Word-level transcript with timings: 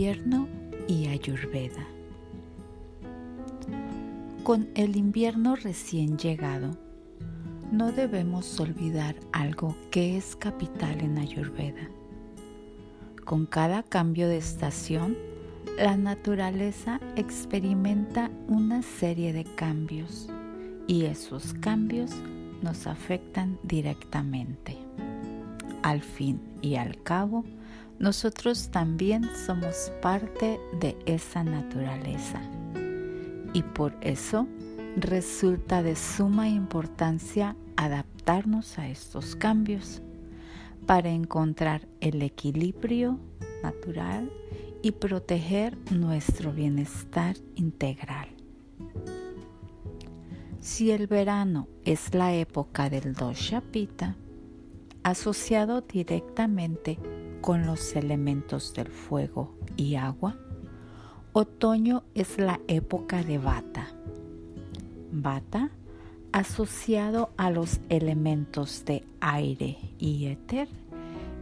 invierno 0.00 0.48
y 0.88 1.08
Ayurveda. 1.08 1.86
Con 4.44 4.70
el 4.74 4.96
invierno 4.96 5.56
recién 5.56 6.16
llegado, 6.16 6.70
no 7.70 7.92
debemos 7.92 8.58
olvidar 8.60 9.14
algo 9.32 9.76
que 9.90 10.16
es 10.16 10.36
capital 10.36 11.02
en 11.02 11.18
Ayurveda. 11.18 11.90
Con 13.26 13.44
cada 13.44 13.82
cambio 13.82 14.26
de 14.26 14.38
estación, 14.38 15.18
la 15.76 15.98
naturaleza 15.98 16.98
experimenta 17.16 18.30
una 18.48 18.80
serie 18.80 19.34
de 19.34 19.44
cambios 19.44 20.30
y 20.86 21.04
esos 21.04 21.52
cambios 21.52 22.10
nos 22.62 22.86
afectan 22.86 23.58
directamente. 23.64 24.78
Al 25.82 26.00
fin 26.00 26.40
y 26.62 26.76
al 26.76 27.02
cabo, 27.02 27.44
nosotros 28.00 28.70
también 28.70 29.28
somos 29.46 29.92
parte 30.00 30.58
de 30.80 30.96
esa 31.04 31.44
naturaleza 31.44 32.40
y 33.52 33.62
por 33.62 33.94
eso 34.00 34.48
resulta 34.96 35.82
de 35.82 35.94
suma 35.94 36.48
importancia 36.48 37.54
adaptarnos 37.76 38.78
a 38.78 38.88
estos 38.88 39.36
cambios 39.36 40.00
para 40.86 41.10
encontrar 41.10 41.86
el 42.00 42.22
equilibrio 42.22 43.20
natural 43.62 44.32
y 44.82 44.92
proteger 44.92 45.76
nuestro 45.92 46.52
bienestar 46.52 47.36
integral. 47.54 48.28
Si 50.60 50.90
el 50.90 51.06
verano 51.06 51.68
es 51.84 52.14
la 52.14 52.32
época 52.34 52.88
del 52.88 53.12
dosha 53.12 53.60
pita, 53.60 54.16
asociado 55.02 55.80
directamente 55.80 56.98
con 57.40 57.66
los 57.66 57.96
elementos 57.96 58.74
del 58.74 58.88
fuego 58.88 59.54
y 59.76 59.96
agua, 59.96 60.36
otoño 61.32 62.02
es 62.14 62.38
la 62.38 62.60
época 62.68 63.22
de 63.22 63.38
bata. 63.38 63.88
Bata 65.12 65.70
asociado 66.32 67.30
a 67.36 67.50
los 67.50 67.80
elementos 67.88 68.84
de 68.84 69.04
aire 69.20 69.78
y 69.98 70.26
éter 70.26 70.68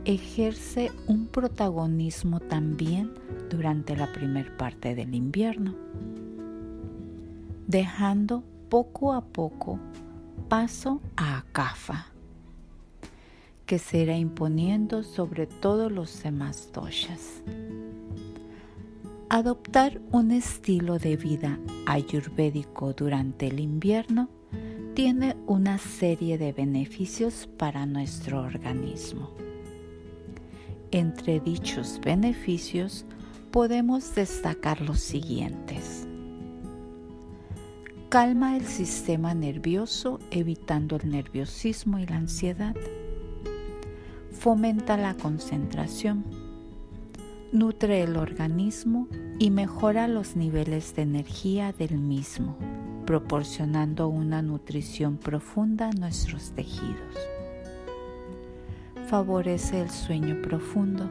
ejerce 0.04 0.90
un 1.06 1.26
protagonismo 1.26 2.40
también 2.40 3.12
durante 3.50 3.96
la 3.96 4.10
primer 4.12 4.56
parte 4.56 4.94
del 4.94 5.14
invierno, 5.14 5.74
dejando 7.66 8.42
poco 8.70 9.12
a 9.12 9.20
poco 9.20 9.78
paso 10.48 11.02
a 11.16 11.38
Akafa 11.38 12.06
que 13.68 13.78
se 13.78 13.98
irá 13.98 14.16
imponiendo 14.16 15.04
sobre 15.04 15.46
todos 15.46 15.92
los 15.92 16.22
demás 16.22 16.70
doshas. 16.72 17.42
Adoptar 19.28 20.00
un 20.10 20.30
estilo 20.30 20.98
de 20.98 21.18
vida 21.18 21.60
ayurvédico 21.84 22.94
durante 22.94 23.48
el 23.48 23.60
invierno 23.60 24.30
tiene 24.94 25.36
una 25.46 25.76
serie 25.76 26.38
de 26.38 26.54
beneficios 26.54 27.46
para 27.58 27.84
nuestro 27.84 28.40
organismo. 28.40 29.30
Entre 30.90 31.38
dichos 31.38 32.00
beneficios 32.02 33.04
podemos 33.50 34.14
destacar 34.14 34.80
los 34.80 34.98
siguientes. 34.98 36.08
Calma 38.08 38.56
el 38.56 38.64
sistema 38.64 39.34
nervioso 39.34 40.20
evitando 40.30 40.96
el 40.96 41.10
nerviosismo 41.10 41.98
y 41.98 42.06
la 42.06 42.16
ansiedad 42.16 42.74
fomenta 44.38 44.96
la 44.96 45.14
concentración, 45.14 46.24
nutre 47.50 48.02
el 48.04 48.16
organismo 48.16 49.08
y 49.40 49.50
mejora 49.50 50.06
los 50.06 50.36
niveles 50.36 50.94
de 50.94 51.02
energía 51.02 51.72
del 51.72 51.98
mismo, 51.98 52.56
proporcionando 53.04 54.06
una 54.06 54.40
nutrición 54.40 55.16
profunda 55.16 55.88
a 55.88 55.92
nuestros 55.92 56.52
tejidos. 56.52 57.16
Favorece 59.08 59.80
el 59.80 59.90
sueño 59.90 60.40
profundo, 60.40 61.10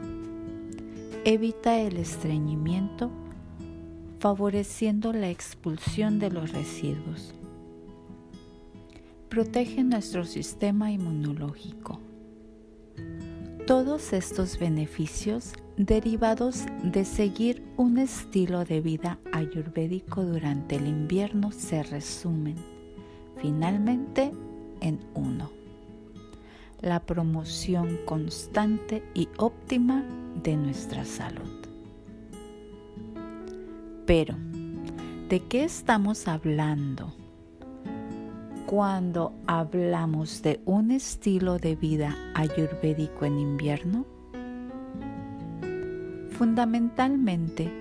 evita 1.26 1.78
el 1.78 1.98
estreñimiento, 1.98 3.10
favoreciendo 4.20 5.12
la 5.12 5.28
expulsión 5.28 6.18
de 6.18 6.30
los 6.30 6.52
residuos. 6.52 7.34
Protege 9.28 9.84
nuestro 9.84 10.24
sistema 10.24 10.90
inmunológico 10.90 12.07
todos 13.68 14.14
estos 14.14 14.58
beneficios 14.58 15.52
derivados 15.76 16.64
de 16.82 17.04
seguir 17.04 17.62
un 17.76 17.98
estilo 17.98 18.64
de 18.64 18.80
vida 18.80 19.18
ayurvédico 19.30 20.24
durante 20.24 20.76
el 20.76 20.86
invierno 20.86 21.52
se 21.52 21.82
resumen 21.82 22.54
finalmente 23.36 24.32
en 24.80 24.98
uno. 25.12 25.50
La 26.80 27.04
promoción 27.04 27.98
constante 28.06 29.02
y 29.12 29.28
óptima 29.36 30.02
de 30.42 30.56
nuestra 30.56 31.04
salud. 31.04 31.66
Pero, 34.06 34.34
¿de 35.28 35.40
qué 35.40 35.64
estamos 35.64 36.26
hablando? 36.26 37.12
Cuando 38.68 39.32
hablamos 39.46 40.42
de 40.42 40.60
un 40.66 40.90
estilo 40.90 41.56
de 41.56 41.74
vida 41.74 42.14
ayurvédico 42.34 43.24
en 43.24 43.38
invierno? 43.38 44.04
Fundamentalmente 46.32 47.72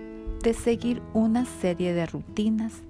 de 0.42 0.53
seguir 0.53 1.02
una 1.14 1.44
serie 1.44 1.94
de 1.94 2.06
rutinas 2.06 2.84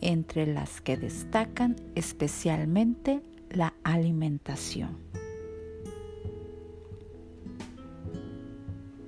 entre 0.00 0.52
las 0.52 0.80
que 0.80 0.96
destacan 0.96 1.76
especialmente 1.94 3.22
la 3.50 3.72
alimentación. 3.84 4.98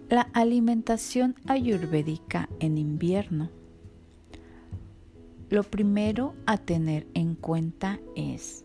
La 0.09 0.31
alimentación 0.35 1.35
ayurvédica 1.49 2.49
en 2.61 2.79
invierno 2.79 3.51
lo 5.49 5.63
primero 5.63 6.35
a 6.47 6.57
tener 6.59 7.07
en 7.15 7.35
cuenta 7.35 8.01
es 8.17 8.65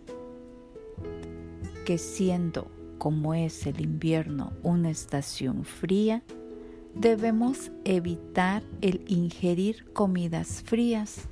que 1.86 1.98
siendo 1.98 2.72
como 2.98 3.34
es 3.34 3.66
el 3.66 3.82
invierno 3.82 4.54
una 4.64 4.90
estación 4.90 5.64
fría, 5.66 6.24
debemos 6.96 7.72
evitar 7.84 8.64
el 8.82 9.04
ingerir 9.08 9.92
comidas 9.94 10.62
frías, 10.64 11.28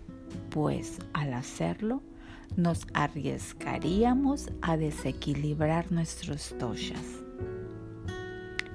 pues 0.50 0.98
al 1.14 1.34
hacerlo 1.34 2.02
nos 2.56 2.88
arriesgaríamos 2.94 4.50
a 4.62 4.78
desequilibrar 4.78 5.92
nuestros 5.92 6.56
doshas. 6.58 7.06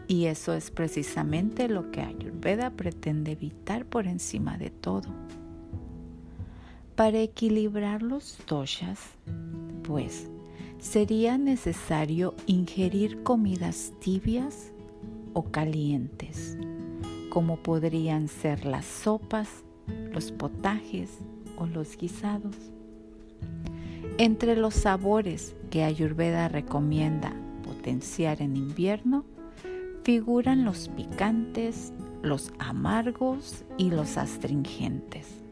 Y 0.06 0.27
eso 0.27 0.53
es 0.53 0.71
precisamente 0.71 1.69
lo 1.69 1.91
que 1.91 2.01
Ayurveda 2.01 2.71
pretende 2.71 3.33
evitar 3.33 3.87
por 3.87 4.06
encima 4.06 4.59
de 4.59 4.71
todo. 4.71 5.09
Para 6.97 7.19
equilibrar 7.19 8.03
los 8.03 8.38
doshas, 8.47 9.00
pues, 9.82 10.28
sería 10.78 11.38
necesario 11.38 12.34
ingerir 12.47 13.25
comidas 13.25 13.93
tibias 13.99 14.71
o 15.32 15.43
calientes, 15.43 16.56
como 17.31 17.56
podrían 17.56 18.28
ser 18.28 18.65
las 18.65 18.84
sopas, 18.84 19.49
los 20.12 20.31
potajes 20.31 21.19
o 21.59 21.66
los 21.66 21.97
guisados. 21.97 22.55
Entre 24.16 24.55
los 24.55 24.75
sabores 24.75 25.56
que 25.71 25.82
Ayurveda 25.82 26.47
recomienda 26.47 27.32
potenciar 27.64 28.41
en 28.41 28.56
invierno 28.56 29.25
figuran 30.05 30.64
los 30.64 30.88
picantes, 30.91 31.93
los 32.23 32.52
amargos 32.61 33.64
y 33.79 33.91
los 33.91 34.17
astringentes. 34.17 35.44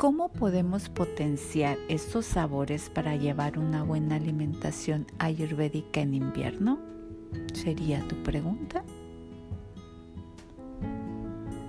¿Cómo 0.00 0.30
podemos 0.30 0.88
potenciar 0.88 1.76
estos 1.90 2.24
sabores 2.24 2.88
para 2.88 3.16
llevar 3.16 3.58
una 3.58 3.82
buena 3.82 4.14
alimentación 4.14 5.06
ayurvédica 5.18 6.00
en 6.00 6.14
invierno? 6.14 6.78
Sería 7.52 8.00
tu 8.08 8.16
pregunta. 8.22 8.82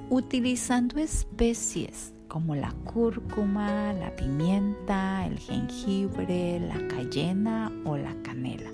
Utilizando 0.09 0.97
especies 1.01 2.13
como 2.29 2.55
la 2.55 2.71
cúrcuma, 2.85 3.91
la 3.91 4.15
pimienta, 4.15 5.27
el 5.27 5.37
jengibre, 5.37 6.61
la 6.61 6.87
cayena 6.87 7.69
o 7.83 7.97
la 7.97 8.15
canela. 8.23 8.71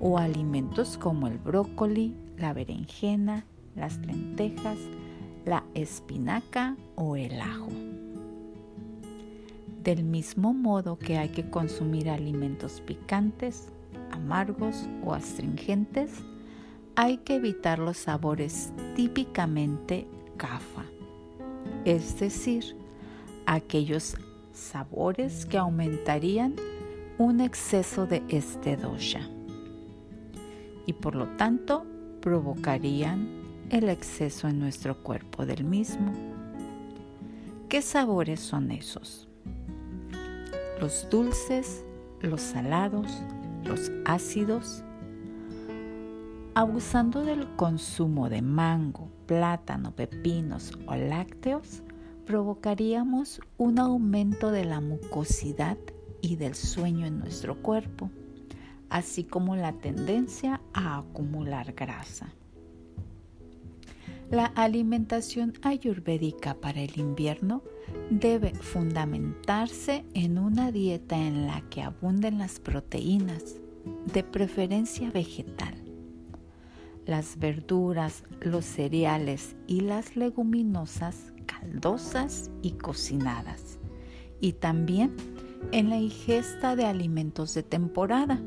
O 0.00 0.16
alimentos 0.16 0.96
como 0.96 1.26
el 1.26 1.36
brócoli, 1.36 2.16
la 2.38 2.54
berenjena, 2.54 3.44
las 3.76 3.98
lentejas, 3.98 4.78
la 5.44 5.62
espinaca 5.74 6.74
o 6.94 7.16
el 7.16 7.38
ajo. 7.38 7.68
Del 9.82 10.04
mismo 10.04 10.54
modo 10.54 10.96
que 10.96 11.18
hay 11.18 11.30
que 11.30 11.50
consumir 11.50 12.08
alimentos 12.08 12.80
picantes, 12.80 13.66
amargos 14.12 14.86
o 15.04 15.12
astringentes, 15.12 16.12
hay 16.94 17.16
que 17.16 17.34
evitar 17.34 17.80
los 17.80 17.96
sabores 17.96 18.72
típicamente 18.94 20.06
kafa, 20.36 20.84
es 21.84 22.20
decir, 22.20 22.76
aquellos 23.46 24.16
sabores 24.52 25.46
que 25.46 25.58
aumentarían 25.58 26.54
un 27.18 27.40
exceso 27.40 28.06
de 28.06 28.22
este 28.28 28.76
dosha 28.76 29.28
y 30.86 30.92
por 30.92 31.16
lo 31.16 31.26
tanto 31.36 31.84
provocarían 32.20 33.26
el 33.70 33.88
exceso 33.88 34.46
en 34.46 34.60
nuestro 34.60 35.02
cuerpo 35.02 35.44
del 35.44 35.64
mismo. 35.64 36.12
¿Qué 37.68 37.82
sabores 37.82 38.38
son 38.38 38.70
esos? 38.70 39.31
Los 40.82 41.08
dulces, 41.08 41.84
los 42.22 42.40
salados, 42.40 43.06
los 43.62 43.92
ácidos. 44.04 44.82
Abusando 46.56 47.22
del 47.22 47.46
consumo 47.54 48.28
de 48.28 48.42
mango, 48.42 49.08
plátano, 49.26 49.92
pepinos 49.92 50.72
o 50.88 50.96
lácteos, 50.96 51.84
provocaríamos 52.26 53.40
un 53.58 53.78
aumento 53.78 54.50
de 54.50 54.64
la 54.64 54.80
mucosidad 54.80 55.78
y 56.20 56.34
del 56.34 56.56
sueño 56.56 57.06
en 57.06 57.20
nuestro 57.20 57.62
cuerpo, 57.62 58.10
así 58.90 59.22
como 59.22 59.54
la 59.54 59.74
tendencia 59.74 60.60
a 60.72 60.98
acumular 60.98 61.74
grasa. 61.74 62.34
La 64.32 64.46
alimentación 64.46 65.52
ayurvédica 65.60 66.54
para 66.54 66.80
el 66.80 66.98
invierno 66.98 67.62
debe 68.08 68.54
fundamentarse 68.54 70.06
en 70.14 70.38
una 70.38 70.72
dieta 70.72 71.18
en 71.18 71.46
la 71.46 71.60
que 71.68 71.82
abunden 71.82 72.38
las 72.38 72.58
proteínas, 72.58 73.56
de 74.10 74.24
preferencia 74.24 75.10
vegetal. 75.10 75.74
Las 77.04 77.38
verduras, 77.38 78.24
los 78.40 78.64
cereales 78.64 79.54
y 79.66 79.82
las 79.82 80.16
leguminosas 80.16 81.34
caldosas 81.44 82.50
y 82.62 82.70
cocinadas. 82.70 83.80
Y 84.40 84.54
también 84.54 85.14
en 85.72 85.90
la 85.90 85.98
ingesta 85.98 86.74
de 86.74 86.86
alimentos 86.86 87.52
de 87.52 87.64
temporada. 87.64 88.40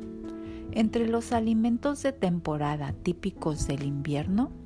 Entre 0.71 1.07
los 1.07 1.31
alimentos 1.31 2.01
de 2.01 2.11
temporada 2.11 2.93
típicos 3.03 3.67
del 3.67 3.83
invierno 3.83 4.64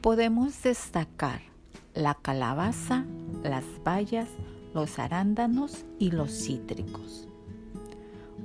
podemos 0.00 0.62
destacar 0.62 1.42
la 1.94 2.14
calabaza, 2.14 3.04
las 3.42 3.64
bayas, 3.84 4.28
los 4.74 4.98
arándanos 4.98 5.84
y 5.98 6.10
los 6.10 6.30
cítricos. 6.30 7.28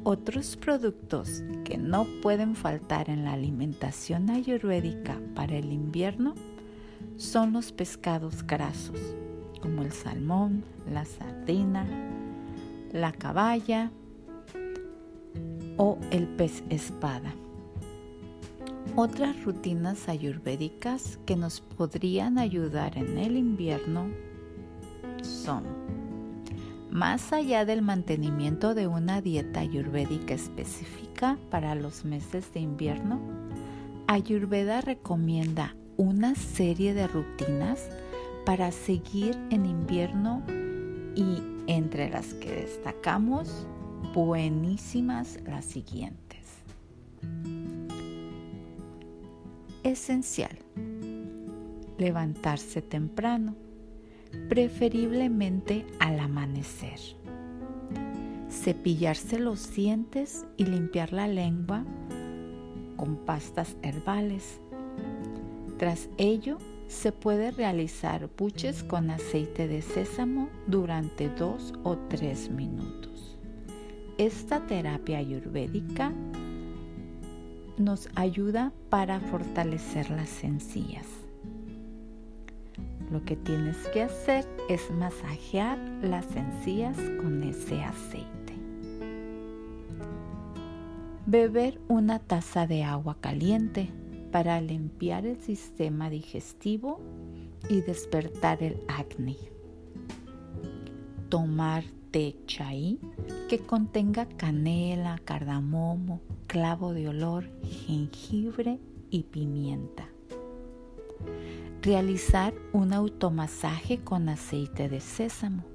Otros 0.03 0.57
productos 0.57 1.43
que 1.63 1.77
no 1.77 2.05
pueden 2.21 2.55
faltar 2.55 3.09
en 3.09 3.23
la 3.23 3.33
alimentación 3.33 4.29
ayurvédica 4.29 5.19
para 5.33 5.55
el 5.55 5.71
invierno 5.71 6.35
son 7.15 7.53
los 7.53 7.71
pescados 7.71 8.45
grasos, 8.45 8.99
como 9.61 9.81
el 9.81 9.91
salmón, 9.91 10.63
la 10.91 11.05
sardina, 11.05 11.87
la 12.91 13.13
caballa 13.13 13.91
o 15.77 15.97
el 16.11 16.27
pez 16.27 16.63
espada. 16.69 17.33
Otras 18.95 19.43
rutinas 19.43 20.07
ayurvédicas 20.07 21.19
que 21.25 21.35
nos 21.35 21.61
podrían 21.61 22.37
ayudar 22.37 22.97
en 22.97 23.17
el 23.17 23.35
invierno 23.35 24.07
son, 25.21 25.63
más 26.91 27.33
allá 27.33 27.65
del 27.65 27.81
mantenimiento 27.81 28.73
de 28.73 28.87
una 28.87 29.21
dieta 29.21 29.59
ayurvédica 29.59 30.33
específica 30.33 31.37
para 31.49 31.75
los 31.75 32.05
meses 32.05 32.53
de 32.53 32.61
invierno, 32.61 33.19
Ayurveda 34.07 34.81
recomienda 34.81 35.75
una 35.97 36.35
serie 36.35 36.93
de 36.93 37.07
rutinas 37.07 37.89
para 38.45 38.71
seguir 38.71 39.35
en 39.49 39.65
invierno 39.65 40.43
y 41.15 41.41
entre 41.67 42.11
las 42.11 42.35
que 42.35 42.51
destacamos 42.51 43.65
buenísimas 44.13 45.39
las 45.47 45.65
siguientes. 45.65 46.45
Esencial. 49.85 50.57
Levantarse 51.99 52.81
temprano, 52.81 53.55
preferiblemente 54.49 55.85
al 55.99 56.19
amanecer. 56.19 56.99
Cepillarse 58.49 59.37
los 59.37 59.75
dientes 59.75 60.43
y 60.57 60.65
limpiar 60.65 61.13
la 61.13 61.27
lengua 61.27 61.85
con 62.97 63.15
pastas 63.27 63.77
herbales. 63.83 64.59
Tras 65.77 66.09
ello, 66.17 66.57
se 66.87 67.11
puede 67.11 67.51
realizar 67.51 68.27
buches 68.35 68.81
con 68.81 69.11
aceite 69.11 69.67
de 69.67 69.83
sésamo 69.83 70.49
durante 70.65 71.29
dos 71.29 71.75
o 71.83 71.95
tres 72.09 72.49
minutos. 72.49 73.37
Esta 74.17 74.65
terapia 74.65 75.19
ayurvédica 75.19 76.11
nos 77.77 78.09
ayuda 78.15 78.71
para 78.89 79.19
fortalecer 79.19 80.09
las 80.09 80.43
encías. 80.43 81.05
Lo 83.11 83.23
que 83.23 83.35
tienes 83.35 83.77
que 83.93 84.01
hacer 84.01 84.45
es 84.69 84.89
masajear 84.91 85.77
las 86.01 86.35
encías 86.35 86.97
con 87.21 87.43
ese 87.43 87.83
aceite. 87.83 88.53
Beber 91.27 91.79
una 91.87 92.19
taza 92.19 92.67
de 92.67 92.83
agua 92.83 93.17
caliente 93.19 93.89
para 94.31 94.59
limpiar 94.61 95.25
el 95.25 95.39
sistema 95.39 96.09
digestivo 96.09 96.99
y 97.69 97.81
despertar 97.81 98.61
el 98.63 98.79
acné. 98.87 99.37
Tomar 101.29 101.83
té 102.15 102.33
chai 102.47 102.97
que 103.49 103.59
contenga 103.59 104.25
canela, 104.25 105.19
cardamomo, 105.25 106.21
clavo 106.47 106.93
de 106.93 107.09
olor, 107.09 107.43
jengibre 107.85 108.79
y 109.09 109.23
pimienta. 109.23 110.07
Realizar 111.81 112.53
un 112.71 112.93
automasaje 112.93 113.97
con 113.97 114.29
aceite 114.29 114.87
de 114.87 115.01
sésamo. 115.01 115.65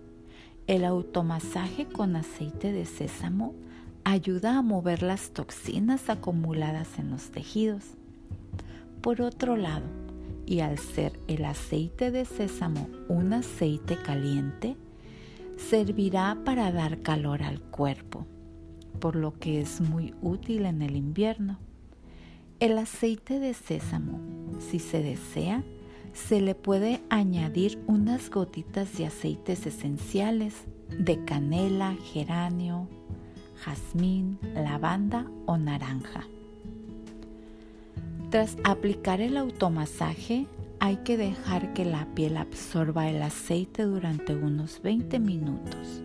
El 0.66 0.86
automasaje 0.86 1.84
con 1.84 2.16
aceite 2.16 2.72
de 2.72 2.86
sésamo 2.86 3.52
ayuda 4.04 4.56
a 4.56 4.62
mover 4.62 5.02
las 5.02 5.32
toxinas 5.32 6.08
acumuladas 6.08 6.98
en 6.98 7.10
los 7.10 7.32
tejidos 7.32 7.84
por 9.02 9.20
otro 9.20 9.58
lado, 9.58 9.84
y 10.46 10.60
al 10.60 10.78
ser 10.78 11.20
el 11.28 11.44
aceite 11.44 12.10
de 12.10 12.24
sésamo 12.24 12.88
un 13.08 13.34
aceite 13.34 13.98
caliente, 14.02 14.78
servirá 15.68 16.38
para 16.44 16.72
dar 16.72 17.02
calor 17.02 17.42
al 17.42 17.60
cuerpo, 17.60 18.26
por 18.98 19.16
lo 19.16 19.38
que 19.38 19.60
es 19.60 19.80
muy 19.80 20.14
útil 20.22 20.66
en 20.66 20.82
el 20.82 20.96
invierno. 20.96 21.58
El 22.58 22.78
aceite 22.78 23.38
de 23.38 23.54
sésamo, 23.54 24.20
si 24.58 24.78
se 24.78 25.02
desea, 25.02 25.62
se 26.12 26.40
le 26.40 26.54
puede 26.54 27.00
añadir 27.08 27.78
unas 27.86 28.30
gotitas 28.30 28.96
de 28.98 29.06
aceites 29.06 29.66
esenciales 29.66 30.54
de 30.98 31.24
canela, 31.24 31.96
geranio, 32.12 32.88
jazmín, 33.64 34.38
lavanda 34.54 35.30
o 35.46 35.56
naranja. 35.56 36.26
Tras 38.30 38.56
aplicar 38.64 39.20
el 39.20 39.36
automasaje, 39.36 40.46
hay 40.80 40.96
que 40.96 41.16
dejar 41.16 41.72
que 41.74 41.84
la 41.84 42.06
piel 42.14 42.36
absorba 42.36 43.08
el 43.08 43.22
aceite 43.22 43.84
durante 43.84 44.34
unos 44.34 44.80
20 44.82 45.18
minutos. 45.20 46.02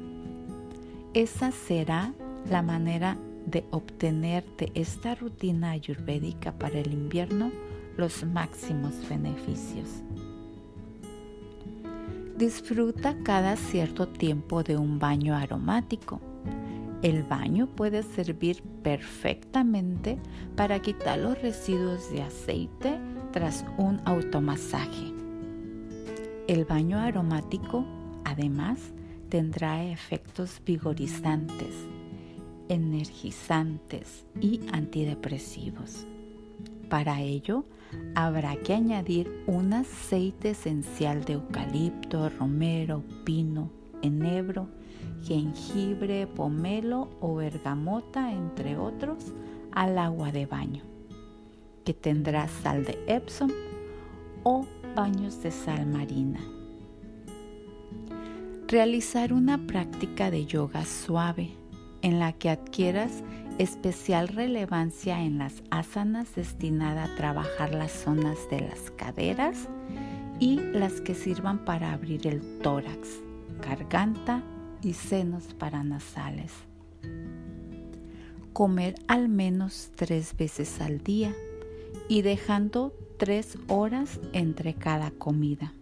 Esa 1.14 1.52
será 1.52 2.14
la 2.50 2.62
manera 2.62 3.18
de 3.46 3.64
obtener 3.72 4.46
de 4.58 4.72
esta 4.76 5.16
rutina 5.16 5.72
ayurvédica 5.72 6.52
para 6.52 6.80
el 6.80 6.92
invierno 6.92 7.52
los 7.98 8.26
máximos 8.26 8.94
beneficios. 9.10 9.88
Disfruta 12.38 13.16
cada 13.24 13.56
cierto 13.56 14.10
tiempo 14.10 14.62
de 14.62 14.76
un 14.78 15.00
baño 15.00 15.36
aromático 15.36 16.20
el 17.06 17.22
baño 17.22 17.68
puede 17.68 18.02
servir 18.02 18.64
perfectamente 18.82 20.18
para 20.56 20.80
quitar 20.80 21.20
los 21.20 21.40
residuos 21.40 22.10
de 22.10 22.24
aceite 22.24 22.98
tras 23.36 23.66
un 23.78 24.00
automasaje. 24.06 25.12
El 26.48 26.64
baño 26.64 26.98
aromático, 26.98 27.84
además, 28.24 28.80
tendrá 29.28 29.84
efectos 29.84 30.62
vigorizantes, 30.66 31.76
energizantes 32.70 34.26
y 34.40 34.62
antidepresivos. 34.72 36.08
Para 36.90 37.20
ello, 37.20 37.66
habrá 38.16 38.56
que 38.56 38.74
añadir 38.74 39.44
un 39.48 39.74
aceite 39.74 40.52
esencial 40.52 41.26
de 41.26 41.34
eucalipto, 41.34 42.30
romero, 42.30 43.04
pino, 43.26 43.70
enebro 44.02 44.70
jengibre, 45.26 46.28
pomelo 46.28 47.10
o 47.20 47.36
bergamota, 47.36 48.32
entre 48.32 48.78
otros, 48.78 49.34
al 49.72 49.98
agua 49.98 50.32
de 50.32 50.46
baño. 50.46 50.95
Que 51.86 51.94
tendrá 51.94 52.48
sal 52.48 52.84
de 52.84 53.00
Epsom 53.08 53.52
o 54.44 54.66
baños 54.96 55.42
de 55.42 55.52
sal 55.52 55.86
marina. 55.86 56.40
Realizar 58.68 59.32
una 59.32 59.68
práctica 59.68 60.32
de 60.32 60.46
yoga 60.46 60.84
suave 60.86 61.52
en 62.02 62.20
la 62.20 62.34
que 62.34 62.50
adquieras 62.50 63.24
especial 63.60 64.28
relevancia 64.28 65.22
en 65.22 65.38
las 65.38 65.64
asanas 65.70 66.36
destinada 66.36 67.06
a 67.06 67.16
trabajar 67.16 67.74
las 67.74 67.92
zonas 67.92 68.38
de 68.50 68.62
las 68.62 68.92
caderas 68.92 69.70
y 70.40 70.58
las 70.58 71.00
que 71.00 71.16
sirvan 71.16 71.64
para 71.64 71.94
abrir 71.94 72.28
el 72.28 72.42
tórax, 72.60 73.22
garganta 73.62 74.44
y 74.82 74.94
senos 74.94 75.54
paranasales. 75.54 76.52
Comer 78.52 78.96
al 79.08 79.30
menos 79.30 79.92
tres 79.96 80.36
veces 80.36 80.82
al 80.82 81.00
día 81.04 81.34
y 82.08 82.22
dejando 82.22 82.94
tres 83.18 83.58
horas 83.68 84.20
entre 84.34 84.74
cada 84.74 85.12
comida. 85.12 85.74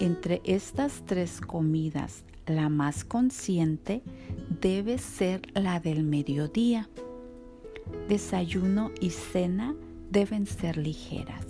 Entre 0.00 0.40
estas 0.44 1.02
tres 1.06 1.40
comidas, 1.40 2.24
la 2.46 2.68
más 2.68 3.04
consciente 3.04 4.02
debe 4.60 4.98
ser 4.98 5.42
la 5.54 5.80
del 5.80 6.02
mediodía. 6.02 6.88
Desayuno 8.08 8.90
y 9.00 9.10
cena 9.10 9.74
deben 10.10 10.46
ser 10.46 10.76
ligeras. 10.76 11.46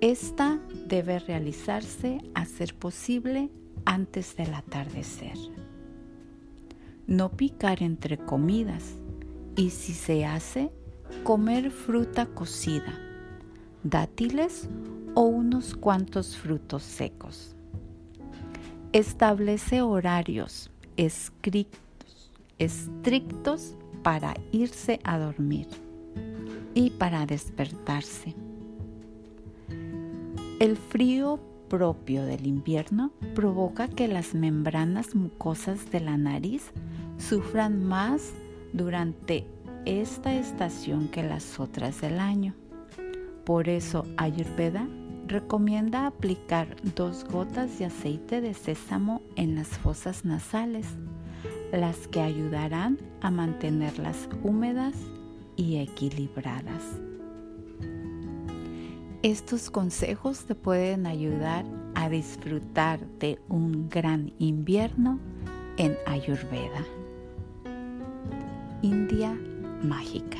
Esta 0.00 0.58
debe 0.86 1.18
realizarse 1.18 2.18
a 2.34 2.46
ser 2.46 2.74
posible 2.74 3.50
antes 3.84 4.34
del 4.34 4.54
atardecer. 4.54 5.36
No 7.06 7.30
picar 7.30 7.82
entre 7.82 8.16
comidas 8.16 8.94
y 9.56 9.70
si 9.70 9.92
se 9.92 10.24
hace, 10.24 10.70
comer 11.22 11.70
fruta 11.70 12.26
cocida, 12.26 12.98
dátiles 13.82 14.68
o 15.14 15.22
unos 15.22 15.74
cuantos 15.74 16.36
frutos 16.36 16.82
secos. 16.82 17.54
Establece 18.92 19.82
horarios 19.82 20.70
estrictos, 20.96 22.30
estrictos 22.58 23.74
para 24.02 24.34
irse 24.52 25.00
a 25.04 25.18
dormir 25.18 25.66
y 26.74 26.90
para 26.90 27.26
despertarse. 27.26 28.34
El 30.58 30.76
frío 30.76 31.40
propio 31.68 32.26
del 32.26 32.46
invierno 32.46 33.12
provoca 33.34 33.88
que 33.88 34.08
las 34.08 34.34
membranas 34.34 35.14
mucosas 35.14 35.90
de 35.90 36.00
la 36.00 36.18
nariz 36.18 36.72
sufran 37.16 37.82
más 37.82 38.32
durante 38.72 39.46
esta 39.86 40.34
estación 40.34 41.08
que 41.08 41.22
las 41.22 41.58
otras 41.58 42.00
del 42.00 42.20
año. 42.20 42.54
Por 43.44 43.68
eso 43.68 44.06
Ayurveda 44.16 44.86
recomienda 45.26 46.06
aplicar 46.06 46.76
dos 46.96 47.24
gotas 47.24 47.78
de 47.78 47.86
aceite 47.86 48.40
de 48.40 48.54
sésamo 48.54 49.22
en 49.36 49.54
las 49.54 49.68
fosas 49.68 50.24
nasales, 50.24 50.86
las 51.72 52.08
que 52.08 52.20
ayudarán 52.20 52.98
a 53.20 53.30
mantenerlas 53.30 54.28
húmedas 54.42 54.94
y 55.56 55.78
equilibradas. 55.78 57.00
Estos 59.22 59.70
consejos 59.70 60.46
te 60.46 60.54
pueden 60.54 61.06
ayudar 61.06 61.64
a 61.94 62.08
disfrutar 62.08 63.06
de 63.18 63.38
un 63.48 63.88
gran 63.88 64.32
invierno 64.38 65.18
en 65.76 65.96
Ayurveda. 66.06 66.84
India 68.82 69.36
mágica. 69.82 70.38